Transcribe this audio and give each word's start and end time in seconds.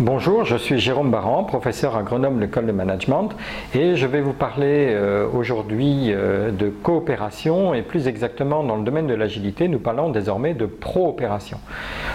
Bonjour, 0.00 0.44
je 0.44 0.56
suis 0.56 0.78
Jérôme 0.78 1.10
Baran, 1.10 1.42
professeur 1.42 1.96
à 1.96 2.04
Grenoble 2.04 2.44
École 2.44 2.66
de 2.66 2.72
Management 2.72 3.30
et 3.74 3.96
je 3.96 4.06
vais 4.06 4.20
vous 4.20 4.32
parler 4.32 4.90
euh, 4.90 5.26
aujourd'hui 5.28 6.12
euh, 6.12 6.52
de 6.52 6.68
coopération 6.68 7.74
et 7.74 7.82
plus 7.82 8.06
exactement 8.06 8.62
dans 8.62 8.76
le 8.76 8.84
domaine 8.84 9.08
de 9.08 9.14
l'agilité, 9.14 9.66
nous 9.66 9.80
parlons 9.80 10.10
désormais 10.10 10.54
de 10.54 10.66
pro-opération. 10.66 11.58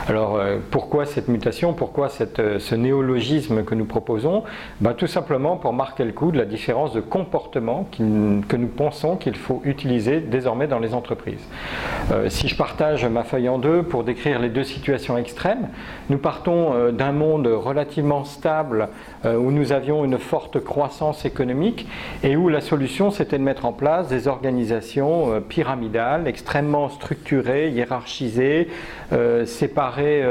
Alors 0.07 0.37
euh, 0.37 0.59
pourquoi 0.71 1.05
cette 1.05 1.27
mutation, 1.27 1.73
pourquoi 1.73 2.07
ce 2.07 2.75
néologisme 2.75 3.65
que 3.65 3.75
nous 3.75 3.83
proposons? 3.83 4.43
Ben, 4.79 4.93
Tout 4.93 5.07
simplement 5.07 5.57
pour 5.57 5.73
marquer 5.73 6.05
le 6.05 6.13
coup 6.13 6.31
de 6.31 6.37
la 6.37 6.45
différence 6.45 6.93
de 6.93 7.01
comportement 7.01 7.89
que 7.91 8.55
nous 8.55 8.67
pensons 8.67 9.17
qu'il 9.17 9.35
faut 9.35 9.61
utiliser 9.65 10.21
désormais 10.21 10.67
dans 10.67 10.79
les 10.79 10.93
entreprises. 10.93 11.45
si 12.29 12.47
je 12.47 12.55
partage 12.55 13.05
ma 13.05 13.23
feuille 13.23 13.49
en 13.49 13.57
deux 13.57 13.83
pour 13.83 14.05
décrire 14.05 14.39
les 14.39 14.49
deux 14.49 14.63
situations 14.63 15.17
extrêmes, 15.17 15.67
nous 16.09 16.17
partons 16.17 16.91
d'un 16.93 17.11
monde 17.11 17.47
stable 18.25 18.89
euh, 19.25 19.37
où 19.37 19.51
nous 19.51 19.71
avions 19.71 20.05
une 20.05 20.17
forte 20.17 20.59
croissance 20.63 21.25
économique 21.25 21.87
et 22.23 22.35
où 22.35 22.49
la 22.49 22.61
solution 22.61 23.11
c'était 23.11 23.37
de 23.37 23.43
mettre 23.43 23.65
en 23.65 23.73
place 23.73 24.07
des 24.07 24.27
organisations 24.27 25.33
euh, 25.33 25.39
pyramidales 25.39 26.27
extrêmement 26.27 26.89
structurées, 26.89 27.69
hiérarchisées, 27.69 28.67
euh, 29.11 29.45
séparées 29.45 30.23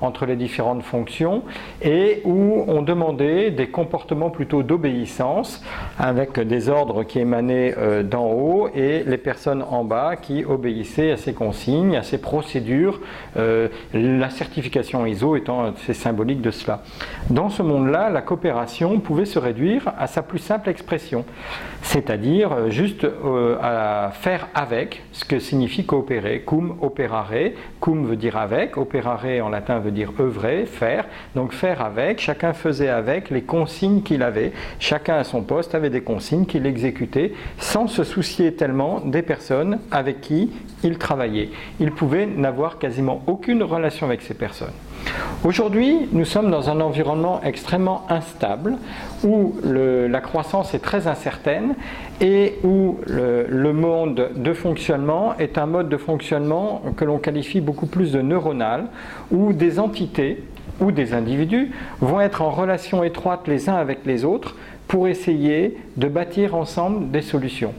entre 0.00 0.26
les 0.26 0.36
différentes 0.36 0.82
fonctions 0.82 1.42
et 1.82 2.22
où 2.24 2.64
on 2.66 2.82
demandait 2.82 3.50
des 3.50 3.68
comportements 3.68 4.30
plutôt 4.30 4.62
d'obéissance 4.62 5.62
avec 5.98 6.38
des 6.38 6.68
ordres 6.68 7.04
qui 7.04 7.18
émanaient 7.18 7.74
d'en 8.04 8.26
haut 8.26 8.68
et 8.74 9.02
les 9.04 9.18
personnes 9.18 9.62
en 9.62 9.84
bas 9.84 10.16
qui 10.16 10.44
obéissaient 10.44 11.12
à 11.12 11.16
ces 11.16 11.32
consignes, 11.32 11.96
à 11.96 12.02
ces 12.02 12.18
procédures, 12.18 13.00
la 13.36 14.30
certification 14.30 15.06
ISO 15.06 15.36
étant 15.36 15.66
assez 15.66 15.94
symbolique 15.94 16.40
de 16.40 16.50
cela. 16.50 16.82
Dans 17.30 17.50
ce 17.50 17.62
monde-là, 17.62 18.08
la 18.08 18.22
coopération 18.22 19.00
pouvait 19.00 19.26
se 19.26 19.38
réduire 19.38 19.92
à 19.98 20.06
sa 20.06 20.22
plus 20.22 20.38
simple 20.38 20.70
expression, 20.70 21.26
c'est-à-dire 21.82 22.52
euh, 22.52 22.70
juste 22.70 23.04
euh, 23.04 23.58
à 23.60 24.10
faire 24.12 24.48
avec, 24.54 25.02
ce 25.12 25.26
que 25.26 25.38
signifie 25.38 25.84
coopérer. 25.84 26.40
Cum 26.40 26.76
operare, 26.80 27.52
cum 27.80 28.06
veut 28.06 28.16
dire 28.16 28.38
avec, 28.38 28.78
operare 28.78 29.42
en 29.42 29.50
latin 29.50 29.78
veut 29.78 29.90
dire 29.90 30.12
œuvrer, 30.18 30.64
faire, 30.64 31.04
donc 31.34 31.52
faire 31.52 31.82
avec, 31.82 32.18
chacun 32.20 32.54
faisait 32.54 32.88
avec 32.88 33.28
les 33.28 33.42
consignes 33.42 34.00
qu'il 34.00 34.22
avait, 34.22 34.52
chacun 34.78 35.16
à 35.16 35.24
son 35.24 35.42
poste 35.42 35.74
avait 35.74 35.90
des 35.90 36.00
consignes 36.00 36.46
qu'il 36.46 36.64
exécutait 36.64 37.34
sans 37.58 37.88
se 37.88 38.04
soucier 38.04 38.54
tellement 38.54 39.00
des 39.00 39.22
personnes 39.22 39.80
avec 39.90 40.22
qui 40.22 40.50
il 40.82 40.96
travaillait. 40.96 41.50
Il 41.78 41.92
pouvait 41.92 42.24
n'avoir 42.24 42.78
quasiment 42.78 43.22
aucune 43.26 43.62
relation 43.62 44.06
avec 44.06 44.22
ces 44.22 44.34
personnes. 44.34 44.72
Aujourd'hui, 45.44 46.08
nous 46.12 46.24
sommes 46.24 46.50
dans 46.50 46.68
un 46.68 46.77
environnement 46.80 47.40
extrêmement 47.42 48.04
instable 48.08 48.76
où 49.24 49.54
la 49.64 50.20
croissance 50.20 50.74
est 50.74 50.78
très 50.78 51.06
incertaine 51.06 51.74
et 52.20 52.56
où 52.64 52.98
le, 53.06 53.46
le, 53.48 54.34
de 54.34 54.52
fonctionnement 54.52 55.36
est 55.38 55.58
un 55.58 55.66
mode 55.66 55.88
de 55.88 55.96
fonctionnement 55.96 56.82
que 56.96 57.04
l'on 57.04 57.18
qualifie 57.18 57.60
beaucoup 57.60 57.86
plus 57.86 58.12
de 58.12 58.20
neuronal, 58.20 58.86
où 59.30 59.52
des 59.52 59.78
entités 59.78 60.42
ou 60.80 60.92
des 60.92 61.14
individus 61.14 61.70
vont 62.00 62.20
être 62.20 62.42
en 62.42 62.50
relation 62.50 63.02
étroite 63.04 63.46
les 63.46 63.68
uns 63.68 63.76
avec 63.76 64.00
les 64.06 64.24
autres 64.24 64.56
pour 64.86 65.08
essayer 65.08 65.76
de 65.96 66.08
bâtir 66.08 66.54
ensemble 66.54 67.10
des 67.10 67.22
solutions. 67.22 67.74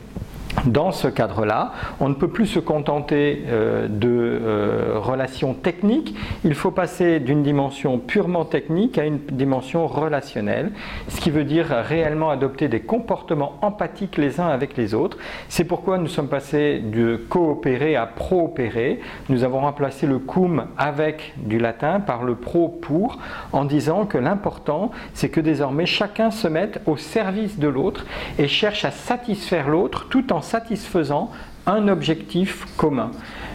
Dans 0.65 0.91
ce 0.91 1.07
cadre-là, 1.07 1.71
on 1.99 2.09
ne 2.09 2.13
peut 2.13 2.27
plus 2.27 2.45
se 2.45 2.59
contenter 2.59 3.43
euh, 3.47 3.87
de 3.87 4.09
euh, 4.09 4.93
relations 4.95 5.53
techniques, 5.53 6.15
il 6.43 6.53
faut 6.53 6.71
passer 6.71 7.19
d'une 7.19 7.43
dimension 7.43 7.97
purement 7.97 8.43
technique 8.43 8.97
à 8.97 9.05
une 9.05 9.19
dimension 9.19 9.87
relationnelle, 9.87 10.71
ce 11.07 11.21
qui 11.21 11.29
veut 11.29 11.45
dire 11.45 11.67
réellement 11.67 12.29
adopter 12.29 12.67
des 12.67 12.81
comportements 12.81 13.57
empathiques 13.61 14.17
les 14.17 14.41
uns 14.41 14.47
avec 14.47 14.75
les 14.75 14.93
autres. 14.93 15.17
C'est 15.47 15.63
pourquoi 15.63 15.97
nous 15.97 16.07
sommes 16.07 16.27
passés 16.27 16.79
de 16.79 17.15
coopérer 17.15 17.95
à 17.95 18.05
proopérer. 18.05 18.99
Nous 19.29 19.43
avons 19.43 19.61
remplacé 19.61 20.07
le 20.07 20.19
cum 20.19 20.65
avec 20.77 21.33
du 21.37 21.57
latin 21.57 22.01
par 22.01 22.23
le 22.23 22.35
pro 22.35 22.67
pour, 22.67 23.19
en 23.53 23.63
disant 23.63 24.05
que 24.05 24.17
l'important, 24.17 24.91
c'est 25.13 25.29
que 25.29 25.39
désormais 25.39 25.85
chacun 25.85 26.31
se 26.31 26.47
mette 26.47 26.81
au 26.85 26.97
service 26.97 27.59
de 27.59 27.67
l'autre 27.67 28.05
et 28.37 28.47
cherche 28.47 28.83
à 28.83 28.91
satisfaire 28.91 29.69
l'autre 29.69 30.07
tout 30.09 30.33
en 30.33 30.41
satisfaisant 30.49 31.31
un 31.65 31.87
objectif 31.87 32.65
commun. 32.77 33.11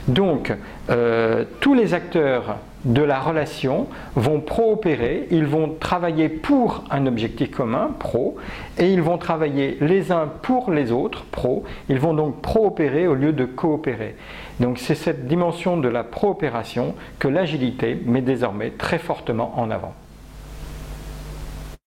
Donc, 0.09 0.53
euh, 0.91 1.45
tous 1.61 1.75
les 1.75 1.95
acteurs 1.95 2.59
de 2.85 3.03
la 3.03 3.19
relation 3.19 3.87
vont 4.15 4.41
pro-opérer, 4.41 5.27
ils 5.31 5.47
vont 5.47 5.75
travailler 5.81 6.29
pour 6.29 6.85
un 6.91 7.07
objectif 7.07 7.51
commun, 7.51 7.91
pro, 7.99 8.37
et 8.79 8.93
ils 8.93 9.01
vont 9.01 9.17
travailler 9.17 9.79
les 9.81 10.13
uns 10.13 10.29
pour 10.43 10.71
les 10.71 10.93
autres, 10.93 11.25
pro, 11.25 11.65
ils 11.89 11.99
vont 11.99 12.13
donc 12.13 12.43
pro-opérer 12.43 13.09
au 13.09 13.15
lieu 13.15 13.33
de 13.33 13.47
coopérer. 13.47 14.17
Donc 14.61 14.79
c'est 14.79 14.95
cette 14.95 15.27
dimension 15.27 15.79
de 15.79 15.89
la 15.89 16.05
pro-opération 16.05 16.95
que 17.19 17.29
l'agilité 17.29 17.99
met 18.05 18.21
désormais 18.21 18.71
très 18.71 18.99
fortement 18.99 19.55
en 19.57 19.71
avant. 19.71 19.95